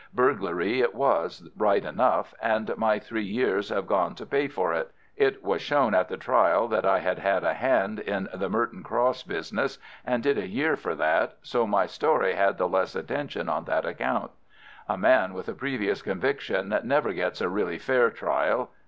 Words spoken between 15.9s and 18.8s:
conviction never gets a really fair trial.